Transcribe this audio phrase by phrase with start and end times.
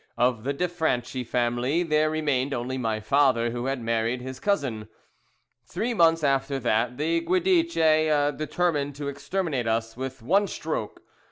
[0.17, 4.89] Of the de Franchi family there remained only my father, who had married his cousin.
[5.63, 11.03] Three months after that the Guidice determined to exterminate us with one stroke.